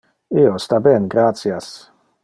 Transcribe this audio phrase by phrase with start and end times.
[0.43, 1.73] Io sta ben, gratias.